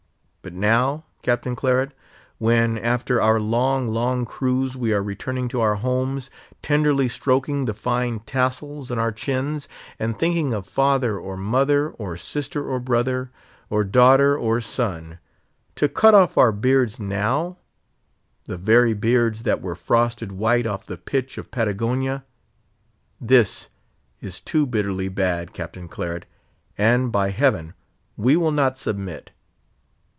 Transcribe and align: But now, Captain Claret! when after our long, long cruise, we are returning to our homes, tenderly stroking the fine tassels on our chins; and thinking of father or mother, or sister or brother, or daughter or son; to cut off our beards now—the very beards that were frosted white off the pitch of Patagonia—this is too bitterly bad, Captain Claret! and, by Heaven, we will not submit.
But 0.43 0.53
now, 0.53 1.03
Captain 1.21 1.55
Claret! 1.55 1.91
when 2.39 2.75
after 2.79 3.21
our 3.21 3.39
long, 3.39 3.87
long 3.87 4.25
cruise, 4.25 4.75
we 4.75 4.91
are 4.91 5.03
returning 5.03 5.47
to 5.49 5.61
our 5.61 5.75
homes, 5.75 6.31
tenderly 6.63 7.07
stroking 7.07 7.65
the 7.65 7.75
fine 7.75 8.21
tassels 8.21 8.89
on 8.89 8.97
our 8.97 9.11
chins; 9.11 9.69
and 9.99 10.17
thinking 10.17 10.51
of 10.51 10.65
father 10.65 11.15
or 11.15 11.37
mother, 11.37 11.91
or 11.91 12.17
sister 12.17 12.67
or 12.67 12.79
brother, 12.79 13.29
or 13.69 13.83
daughter 13.83 14.35
or 14.35 14.59
son; 14.59 15.19
to 15.75 15.87
cut 15.87 16.15
off 16.15 16.39
our 16.39 16.51
beards 16.51 16.99
now—the 16.99 18.57
very 18.57 18.95
beards 18.95 19.43
that 19.43 19.61
were 19.61 19.75
frosted 19.75 20.31
white 20.31 20.65
off 20.65 20.87
the 20.87 20.97
pitch 20.97 21.37
of 21.37 21.51
Patagonia—this 21.51 23.69
is 24.21 24.41
too 24.41 24.65
bitterly 24.65 25.07
bad, 25.07 25.53
Captain 25.53 25.87
Claret! 25.87 26.25
and, 26.79 27.11
by 27.11 27.29
Heaven, 27.29 27.75
we 28.17 28.35
will 28.35 28.49
not 28.51 28.75
submit. 28.75 29.29